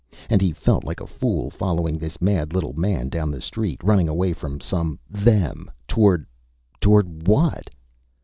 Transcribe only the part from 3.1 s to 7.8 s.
the street, running away from some "them" toward toward what?